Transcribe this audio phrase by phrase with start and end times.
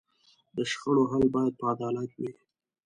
[0.55, 2.31] د شخړو حل باید په عدالت وي.